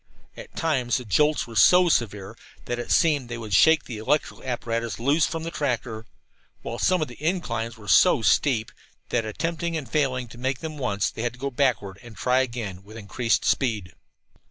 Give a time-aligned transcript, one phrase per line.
[0.35, 4.43] At times the jolts were so severe that it seemed they would shake the electrical
[4.43, 6.07] apparatus loose from the tractor,
[6.63, 8.71] while some of the inclines were so steep
[9.09, 12.15] that, after attempting and failing to make them once, they had to go backward and
[12.15, 13.93] then try again, with increased speed.